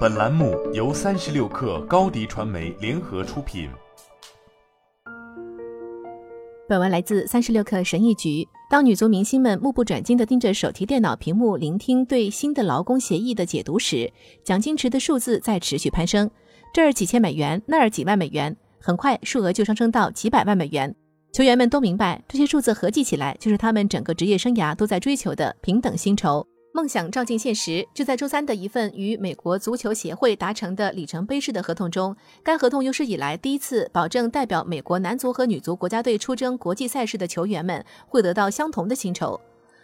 [0.00, 3.70] 本栏目由三十六氪高低传媒联合出品。
[6.68, 8.46] 本文来自三十六氪神译局。
[8.70, 14.12] 当女足明星们目不转睛地盯着手提电脑屏幕，聆听对新的劳工协议的解读时，
[14.44, 16.30] 奖金池的数字在持续攀升，
[16.74, 20.94] 这儿几千美元，那儿几万美元，很快数额就上升到几百万美元。
[21.32, 26.46] 球员们都明白，这些数字合计起来，就是他们整个职业生涯都在追求的平等薪酬。
[26.72, 32.16] 梦想照进现实，就在周三的一份与美国足球协会达成的里程碑式的合同中。
[32.44, 39.40] 该合同有史以来第一次保证代表美国男足和女足国家队出征国际赛事的球员们会得到相同的薪酬。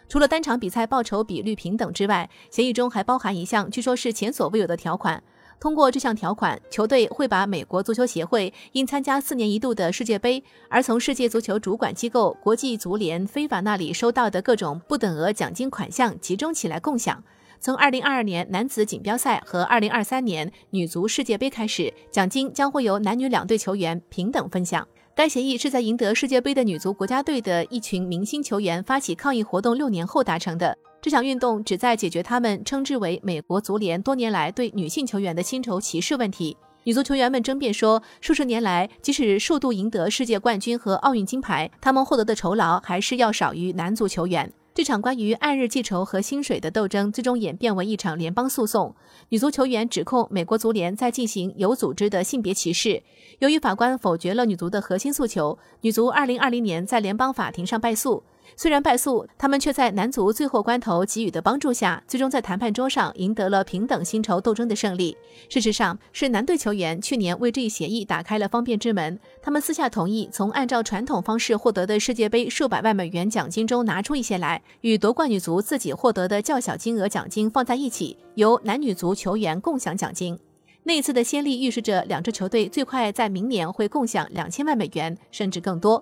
[0.07, 5.21] 除了单场比赛报酬比率平等之外，协议中还包含一项据说是前所未有的条款。
[5.59, 17.23] 通过这项条款，球队会把美国足球协会因参加四年一度的世界杯而从世界足球主管机构国际足联非法那里收到的各种不等额奖金款项集中起来共享。
[17.59, 24.87] 从二零二二年男子锦标赛和二零二三年女足世界杯开始，奖金将会由男女两队球员平等分享。
[25.17, 30.77] 该协议是在赢得世界杯的女足国家队的一群明星球员发起抗议活动六年后达成的。
[31.01, 36.55] 这项运动旨在解决他们称之为美国足联多年来对女性球员的薪酬歧视问题。
[36.83, 44.53] 女足球员们争辩说，数十年来，即使数度赢得世界冠军和奥运金牌，他们获得的酬劳还是要少于男足球员。
[44.77, 48.95] 这场关于按日计酬和薪水的斗争，最终演变为一场联邦诉讼。
[49.29, 53.01] 女足球员指控美国足联在进行有组织的性别歧视。
[53.39, 58.21] 由于法官否决了女足的核心诉求，女足2020年在联邦法庭上败诉。
[58.55, 65.15] 虽然败诉，他们却在男足最后关头给予的帮助下，最终在谈判桌上赢得了平等薪酬斗争的胜利。
[65.49, 69.19] 事实上，是男队球员去年为这一协议打开了方便之门。
[69.41, 80.37] 他们私下同意从按照传统方式获得的世界杯数百万美元奖金中拿出一些来，与夺冠女足自己获得的较小金额奖金放在一起，由男女足球员共享奖金。
[80.83, 86.01] 那一次的先例预示着两支球队最快在明年会共享两千万美元，甚至更多。